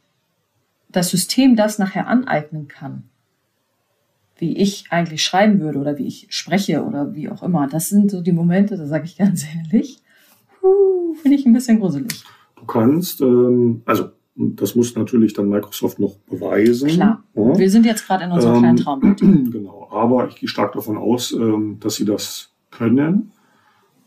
[0.88, 3.04] das System das nachher aneignen kann,
[4.38, 8.10] wie ich eigentlich schreiben würde oder wie ich spreche oder wie auch immer, das sind
[8.10, 10.00] so die Momente, da sage ich ganz ehrlich,
[11.22, 12.24] finde ich ein bisschen gruselig.
[12.66, 16.88] Kannst, ähm, also das muss natürlich dann Microsoft noch beweisen.
[16.88, 17.24] Klar.
[17.34, 17.58] Ja.
[17.58, 19.20] Wir sind jetzt gerade in unserem Ähm, kleinen Traumwelt.
[19.52, 23.32] Genau, aber ich gehe stark davon aus, ähm, dass sie das können.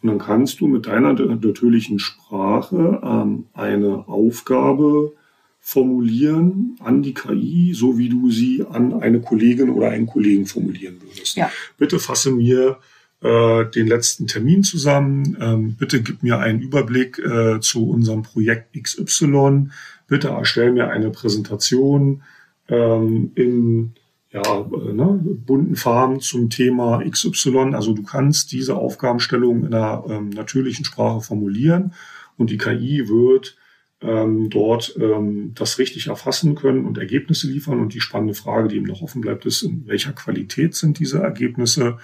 [0.01, 5.13] Und dann kannst du mit deiner natürlichen Sprache ähm, eine Aufgabe
[5.59, 11.01] formulieren an die KI, so wie du sie an eine Kollegin oder einen Kollegen formulieren
[11.01, 11.35] würdest.
[11.35, 11.51] Ja.
[11.77, 12.77] Bitte fasse mir
[13.21, 15.37] äh, den letzten Termin zusammen.
[15.39, 19.69] Ähm, bitte gib mir einen Überblick äh, zu unserem Projekt XY.
[20.07, 22.23] Bitte erstell mir eine Präsentation
[22.69, 23.93] ähm, in
[24.31, 27.73] ja, äh, ne, bunten Farben zum Thema XY.
[27.73, 31.93] Also du kannst diese Aufgabenstellung in einer ähm, natürlichen Sprache formulieren
[32.37, 33.57] und die KI wird
[34.01, 37.79] ähm, dort ähm, das richtig erfassen können und Ergebnisse liefern.
[37.79, 41.19] Und die spannende Frage, die eben noch offen bleibt, ist, in welcher Qualität sind diese
[41.19, 41.97] Ergebnisse?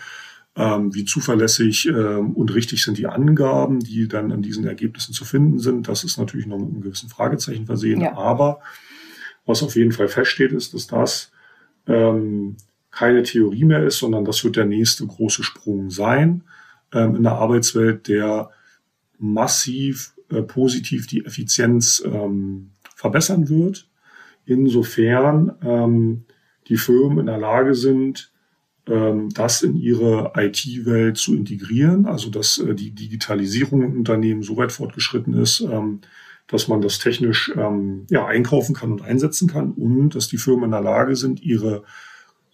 [0.57, 5.25] Ähm, wie zuverlässig ähm, und richtig sind die Angaben, die dann an diesen Ergebnissen zu
[5.25, 5.87] finden sind?
[5.89, 7.99] Das ist natürlich noch mit einem gewissen Fragezeichen versehen.
[7.99, 8.15] Ja.
[8.15, 8.61] Aber
[9.45, 11.31] was auf jeden Fall feststeht, ist, dass das
[11.87, 12.55] ähm,
[12.89, 16.43] keine Theorie mehr ist, sondern das wird der nächste große Sprung sein
[16.93, 18.49] ähm, in der Arbeitswelt, der
[19.19, 23.89] massiv äh, positiv die Effizienz ähm, verbessern wird,
[24.45, 26.25] insofern ähm,
[26.67, 28.31] die Firmen in der Lage sind,
[28.85, 34.71] das in ihre IT-Welt zu integrieren, also dass äh, die Digitalisierung im Unternehmen so weit
[34.71, 36.01] fortgeschritten ist, ähm,
[36.47, 40.65] dass man das technisch ähm, ja, einkaufen kann und einsetzen kann und dass die Firmen
[40.65, 41.83] in der Lage sind, ihre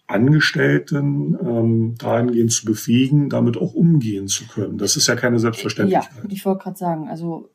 [0.06, 4.78] Angestellten ähm, dahingehend zu befähigen, damit auch umgehen zu können.
[4.78, 6.24] Das ist ja keine Ja, Selbstverständlichkeit.
[6.28, 7.50] ich wollte gerade sagen, also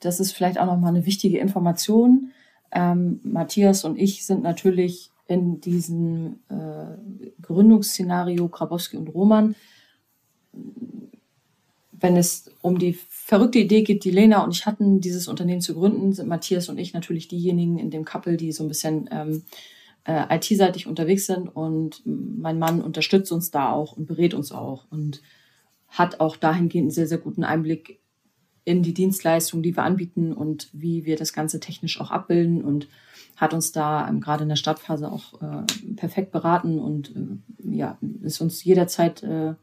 [0.00, 2.30] das ist vielleicht auch nochmal eine wichtige Information.
[2.72, 9.54] Ähm, Matthias und ich sind natürlich in diesem äh, Gründungsszenario Grabowski und Roman,
[11.92, 15.74] wenn es um die verrückte Idee geht, die Lena und ich hatten, dieses Unternehmen zu
[15.74, 19.44] gründen, sind Matthias und ich natürlich diejenigen in dem Couple, die so ein bisschen ähm,
[20.04, 21.48] äh, IT-seitig unterwegs sind.
[21.48, 25.22] Und mein Mann unterstützt uns da auch und berät uns auch und
[25.88, 28.00] hat auch dahingehend einen sehr, sehr guten Einblick
[28.64, 32.62] in die Dienstleistungen, die wir anbieten und wie wir das Ganze technisch auch abbilden.
[32.62, 32.88] Und
[33.42, 37.98] hat uns da ähm, gerade in der Startphase auch äh, perfekt beraten und äh, ja,
[38.22, 39.54] ist uns jederzeit äh,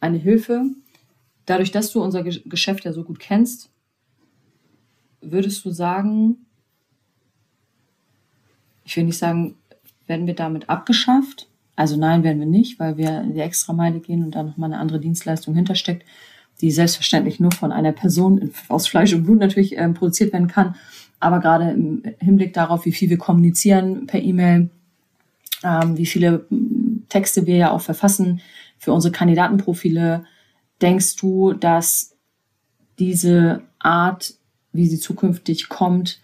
[0.00, 0.64] eine Hilfe.
[1.46, 3.70] Dadurch, dass du unser Ge Geschäft ja so gut kennst,
[5.20, 6.38] würdest du sagen,
[8.84, 9.54] ich will nicht sagen,
[10.08, 11.48] werden wir damit abgeschafft?
[11.76, 14.98] Also nein, werden wir nicht, weil wir die Extrameile gehen und da nochmal eine andere
[14.98, 16.04] Dienstleistung hintersteckt,
[16.60, 20.74] die selbstverständlich nur von einer Person aus Fleisch und Blut natürlich ähm, produziert werden kann.
[21.18, 24.70] Aber gerade im Hinblick darauf, wie viel wir kommunizieren per E-Mail,
[25.62, 28.40] ähm, wie viele m, Texte wir ja auch verfassen
[28.78, 30.24] für unsere Kandidatenprofile,
[30.80, 32.14] denkst du, dass
[32.98, 34.34] diese Art,
[34.72, 36.20] wie sie zukünftig kommt,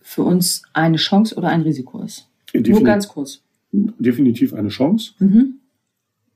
[0.00, 2.28] für uns eine Chance oder ein Risiko ist?
[2.54, 3.42] Nur Defini- ganz kurz.
[3.72, 5.12] definitiv eine Chance.
[5.18, 5.58] Mhm.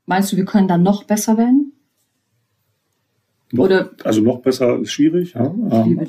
[0.07, 1.72] Meinst du, wir können dann noch besser werden?
[3.55, 5.45] Noch, Oder also noch besser ist schwierig, ja.
[5.45, 6.01] Ähm,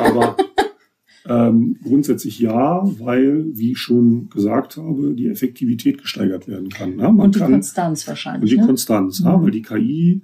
[0.00, 0.36] aber
[1.28, 6.96] ähm, grundsätzlich ja, weil, wie ich schon gesagt habe, die Effektivität gesteigert werden kann.
[6.96, 7.06] Ne?
[7.08, 8.50] Und die kann Konstanz und wahrscheinlich.
[8.50, 8.66] die ne?
[8.66, 9.44] Konstanz, ja, Mhm.
[9.44, 10.22] weil die KI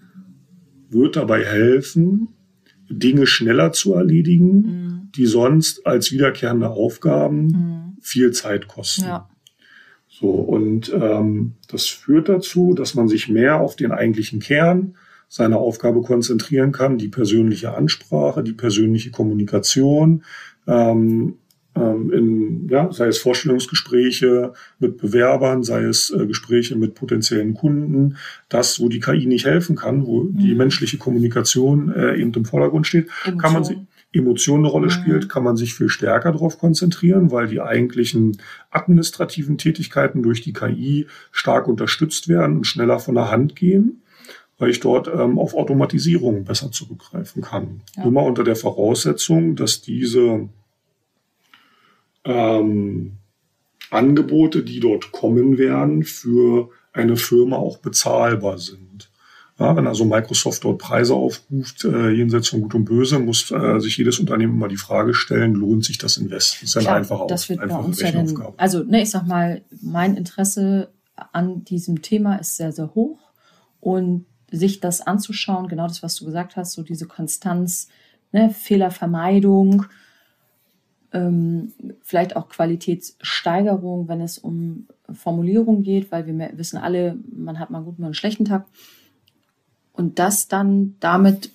[0.91, 2.29] wird dabei helfen,
[2.91, 5.09] Dinge schneller zu erledigen, Mhm.
[5.15, 7.97] die sonst als wiederkehrende Aufgaben Mhm.
[8.01, 9.03] viel Zeit kosten.
[9.05, 9.29] Ja.
[10.09, 14.95] So, und ähm, das führt dazu, dass man sich mehr auf den eigentlichen Kern
[15.29, 20.25] seiner Aufgabe konzentrieren kann, die persönliche Ansprache, die persönliche Kommunikation,
[20.67, 21.39] ähm,
[21.79, 28.17] ähm, in, ja, sei es Vorstellungsgespräche mit Bewerbern, sei es äh, Gespräche mit potenziellen Kunden,
[28.49, 30.39] das, wo die KI nicht helfen kann, wo mhm.
[30.39, 33.39] die menschliche Kommunikation äh, eben im Vordergrund steht, Emotion.
[33.39, 33.79] kann man sich
[34.13, 34.91] Emotion eine Rolle mhm.
[34.91, 38.39] spielt, kann man sich viel stärker darauf konzentrieren, weil die eigentlichen
[38.71, 44.03] administrativen Tätigkeiten durch die KI stark unterstützt werden und schneller von der Hand gehen
[44.59, 47.83] weil ich dort ähm, auf Automatisierung besser zurückgreifen kann.
[47.97, 48.05] Ja.
[48.05, 50.49] Immer unter der Voraussetzung, dass diese
[52.25, 53.13] ähm,
[53.91, 59.11] Angebote, die dort kommen werden, für eine Firma auch bezahlbar sind.
[59.59, 63.81] Ja, wenn also Microsoft dort Preise aufruft, äh, jenseits von Gut und Böse, muss äh,
[63.81, 66.55] sich jedes Unternehmen immer die Frage stellen, lohnt sich das Invest?
[66.55, 69.11] Das ist ja eine einfache, das wird einfache bei uns ja denn, Also, ne, ich
[69.11, 70.93] sag mal, mein Interesse
[71.33, 73.19] an diesem Thema ist sehr, sehr hoch.
[73.81, 77.89] Und sich das anzuschauen, genau das, was du gesagt hast, so diese Konstanz,
[78.33, 79.87] ne, Fehlervermeidung,
[81.13, 87.71] ähm, vielleicht auch Qualitätssteigerung, wenn es um Formulierung geht, weil wir wissen alle, man hat
[87.71, 88.67] mal einen guten, mal einen schlechten Tag.
[89.93, 91.51] Und das dann damit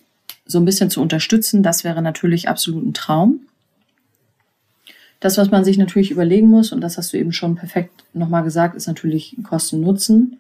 [0.46, 3.42] so ein bisschen zu unterstützen, das wäre natürlich absolut ein Traum.
[5.20, 8.44] Das, was man sich natürlich überlegen muss, und das hast du eben schon perfekt nochmal
[8.44, 10.40] gesagt, ist natürlich Kosten-Nutzen.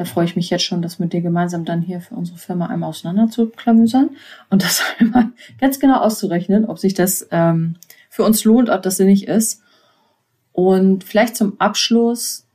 [0.00, 2.68] Da freue ich mich jetzt schon, das mit dir gemeinsam dann hier für unsere Firma
[2.68, 4.08] einmal auseinander zu klamüsern
[4.48, 5.28] und das einmal
[5.60, 7.76] ganz genau auszurechnen, ob sich das ähm,
[8.08, 9.62] für uns lohnt, ob das sinnig ist.
[10.54, 12.46] Und vielleicht zum Abschluss,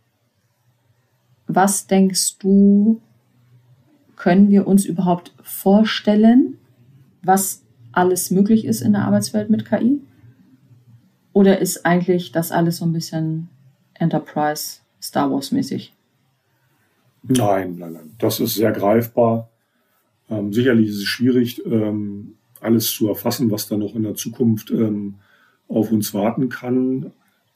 [1.46, 3.00] was denkst du,
[4.16, 6.58] können wir uns überhaupt vorstellen,
[7.22, 10.02] was alles möglich ist in der Arbeitswelt mit KI?
[11.32, 13.50] Oder ist eigentlich das alles so ein bisschen
[13.94, 15.95] Enterprise Star Wars mäßig?
[17.28, 18.16] Nein, nein, nein.
[18.18, 19.50] Das ist sehr greifbar.
[20.30, 24.72] Ähm, sicherlich ist es schwierig, ähm, alles zu erfassen, was da noch in der Zukunft
[24.72, 25.16] ähm,
[25.68, 27.12] auf uns warten kann.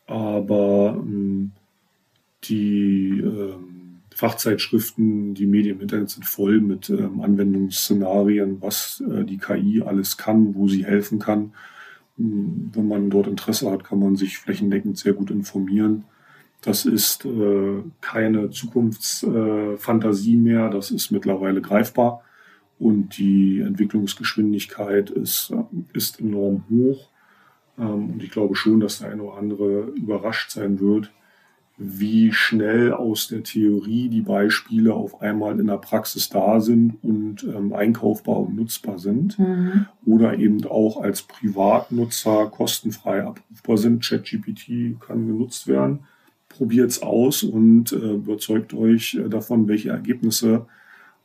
[0.07, 1.51] Aber ähm,
[2.45, 9.37] die ähm, Fachzeitschriften, die Medien im Internet sind voll mit ähm, Anwendungsszenarien, was äh, die
[9.37, 11.53] KI alles kann, wo sie helfen kann.
[12.17, 16.05] Ähm, wenn man dort Interesse hat, kann man sich flächendeckend sehr gut informieren.
[16.61, 22.23] Das ist äh, keine Zukunftsfantasie äh, mehr, das ist mittlerweile greifbar
[22.79, 27.09] und die Entwicklungsgeschwindigkeit ist, äh, ist enorm hoch.
[27.77, 31.11] Ähm, und ich glaube schon, dass der eine oder andere überrascht sein wird,
[31.77, 37.43] wie schnell aus der Theorie die Beispiele auf einmal in der Praxis da sind und
[37.43, 39.85] ähm, einkaufbar und nutzbar sind mhm.
[40.05, 44.03] oder eben auch als Privatnutzer kostenfrei abrufbar sind.
[44.03, 45.99] ChatGPT kann genutzt werden.
[46.49, 50.65] Probiert es aus und äh, überzeugt euch äh, davon, welche Ergebnisse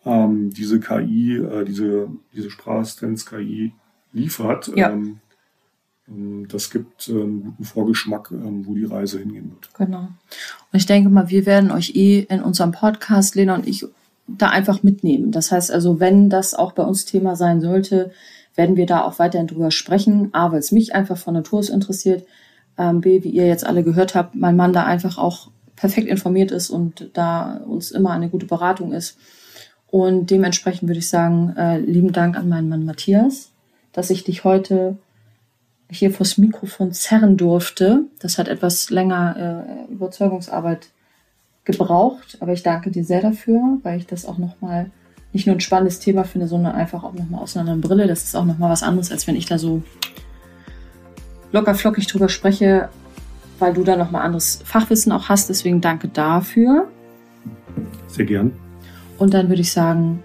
[0.04, 3.72] ähm, diese KI, äh, diese, diese Sprachassistenz-KI
[4.12, 4.70] liefert.
[4.76, 4.90] Ja.
[4.90, 5.20] Ähm,
[6.08, 9.70] ähm, das gibt einen ähm, guten Vorgeschmack, ähm, wo die Reise hingehen wird.
[9.74, 10.00] Genau.
[10.00, 10.10] Und
[10.72, 13.86] ich denke mal, wir werden euch eh in unserem Podcast, Lena und ich,
[14.26, 15.32] da einfach mitnehmen.
[15.32, 18.12] Das heißt also, wenn das auch bei uns Thema sein sollte,
[18.54, 20.30] werden wir da auch weiterhin drüber sprechen.
[20.32, 22.24] A, weil es mich einfach von Natur aus interessiert.
[22.76, 26.70] B, wie ihr jetzt alle gehört habt, mein Mann da einfach auch perfekt informiert ist
[26.70, 29.18] und da uns immer eine gute Beratung ist.
[29.86, 33.52] Und dementsprechend würde ich sagen, äh, lieben Dank an meinen Mann Matthias,
[33.92, 34.96] dass ich dich heute
[35.90, 38.04] hier vors Mikrofon zerren durfte.
[38.18, 40.88] Das hat etwas länger äh, Überzeugungsarbeit
[41.64, 44.90] gebraucht, aber ich danke dir sehr dafür, weil ich das auch nochmal
[45.32, 48.06] nicht nur ein spannendes Thema finde, sondern einfach auch nochmal aus einer anderen Brille.
[48.06, 49.82] Das ist auch nochmal was anderes, als wenn ich da so
[51.54, 52.88] locker flockig drüber spreche,
[53.60, 55.48] weil du da nochmal anderes Fachwissen auch hast.
[55.48, 56.88] Deswegen danke dafür.
[58.08, 58.52] Sehr gern.
[59.16, 60.22] Und dann würde ich sagen,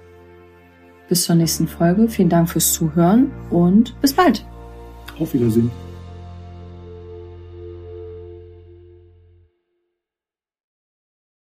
[1.07, 2.09] bis zur nächsten Folge.
[2.09, 4.43] Vielen Dank fürs Zuhören und bis bald.
[5.19, 5.71] Auf Wiedersehen.